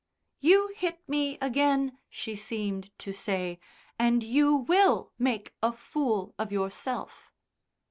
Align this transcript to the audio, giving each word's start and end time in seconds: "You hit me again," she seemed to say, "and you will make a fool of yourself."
"You 0.39 0.73
hit 0.75 1.07
me 1.07 1.37
again," 1.41 1.99
she 2.09 2.35
seemed 2.35 2.89
to 2.97 3.13
say, 3.13 3.59
"and 3.99 4.23
you 4.23 4.55
will 4.55 5.11
make 5.19 5.53
a 5.61 5.71
fool 5.71 6.33
of 6.39 6.51
yourself." 6.51 7.31